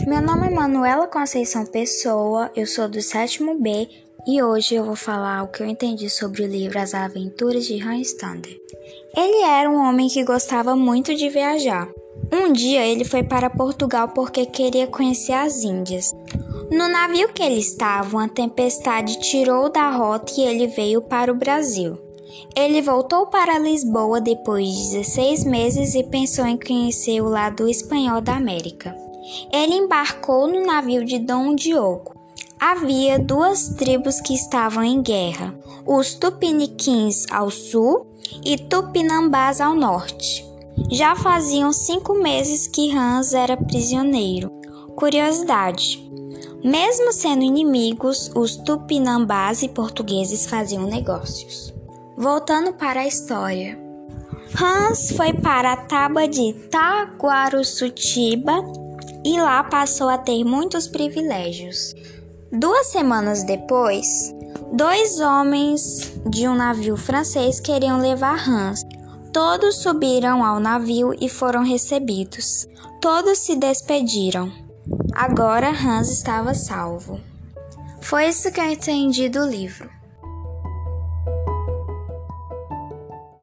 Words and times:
Meu 0.00 0.20
nome 0.22 0.46
é 0.46 0.50
Manuela 0.50 1.06
Conceição 1.06 1.66
Pessoa, 1.66 2.50
eu 2.56 2.66
sou 2.66 2.88
do 2.88 3.00
sétimo 3.02 3.54
B 3.60 3.88
e 4.26 4.42
hoje 4.42 4.74
eu 4.74 4.84
vou 4.84 4.96
falar 4.96 5.42
o 5.42 5.48
que 5.48 5.62
eu 5.62 5.66
entendi 5.66 6.08
sobre 6.08 6.42
o 6.42 6.48
livro 6.48 6.78
As 6.78 6.94
Aventuras 6.94 7.66
de 7.66 7.80
Hans 7.80 8.14
Thunder. 8.14 8.58
Ele 9.14 9.42
era 9.44 9.70
um 9.70 9.76
homem 9.76 10.08
que 10.08 10.24
gostava 10.24 10.74
muito 10.74 11.14
de 11.14 11.28
viajar. 11.28 11.88
Um 12.32 12.52
dia 12.52 12.84
ele 12.86 13.04
foi 13.04 13.22
para 13.22 13.50
Portugal 13.50 14.08
porque 14.08 14.46
queria 14.46 14.86
conhecer 14.86 15.34
as 15.34 15.62
Índias. 15.62 16.12
No 16.70 16.88
navio 16.88 17.28
que 17.28 17.42
ele 17.42 17.60
estava, 17.60 18.16
uma 18.16 18.28
tempestade 18.28 19.20
tirou 19.20 19.70
da 19.70 19.90
rota 19.90 20.32
e 20.38 20.42
ele 20.42 20.68
veio 20.68 21.02
para 21.02 21.30
o 21.30 21.36
Brasil. 21.36 21.98
Ele 22.56 22.80
voltou 22.80 23.26
para 23.26 23.58
Lisboa 23.58 24.22
depois 24.22 24.66
de 24.66 24.92
16 24.92 25.44
meses 25.44 25.94
e 25.94 26.02
pensou 26.02 26.46
em 26.46 26.58
conhecer 26.58 27.20
o 27.20 27.28
lado 27.28 27.68
espanhol 27.68 28.22
da 28.22 28.34
América. 28.34 29.11
Ele 29.52 29.74
embarcou 29.74 30.46
no 30.46 30.64
navio 30.64 31.04
de 31.04 31.18
Dom 31.18 31.54
Diogo. 31.54 32.14
Havia 32.58 33.18
duas 33.18 33.70
tribos 33.70 34.20
que 34.20 34.34
estavam 34.34 34.82
em 34.82 35.02
guerra: 35.02 35.54
os 35.86 36.14
Tupiniquins 36.14 37.26
ao 37.30 37.50
sul 37.50 38.06
e 38.44 38.56
Tupinambás 38.56 39.60
ao 39.60 39.74
norte. 39.74 40.46
Já 40.90 41.14
faziam 41.14 41.72
cinco 41.72 42.14
meses 42.14 42.66
que 42.66 42.96
Hans 42.96 43.34
era 43.34 43.56
prisioneiro. 43.56 44.50
Curiosidade: 44.96 46.02
mesmo 46.64 47.12
sendo 47.12 47.42
inimigos, 47.42 48.30
os 48.36 48.56
Tupinambás 48.56 49.62
e 49.64 49.68
portugueses 49.68 50.46
faziam 50.46 50.84
negócios. 50.84 51.74
Voltando 52.16 52.72
para 52.74 53.00
a 53.00 53.06
história. 53.06 53.76
Hans 54.60 55.10
foi 55.16 55.32
para 55.32 55.72
a 55.72 55.76
Taba 55.76 56.28
de 56.28 56.52
Taguaruçutiba 56.70 58.62
e 59.24 59.40
lá 59.40 59.62
passou 59.64 60.08
a 60.08 60.18
ter 60.18 60.44
muitos 60.44 60.86
privilégios. 60.88 61.94
Duas 62.52 62.88
semanas 62.88 63.44
depois, 63.44 64.34
dois 64.72 65.20
homens 65.20 66.12
de 66.28 66.46
um 66.48 66.54
navio 66.54 66.96
francês 66.96 67.60
queriam 67.60 67.98
levar 67.98 68.48
Hans. 68.48 68.82
Todos 69.32 69.76
subiram 69.76 70.44
ao 70.44 70.60
navio 70.60 71.14
e 71.18 71.28
foram 71.28 71.64
recebidos. 71.64 72.66
Todos 73.00 73.38
se 73.38 73.56
despediram. 73.56 74.52
Agora 75.14 75.70
Hans 75.70 76.10
estava 76.10 76.52
salvo. 76.52 77.18
Foi 78.00 78.28
isso 78.28 78.52
que 78.52 78.60
eu 78.60 78.64
entendi 78.64 79.28
do 79.28 79.46
livro. 79.46 80.01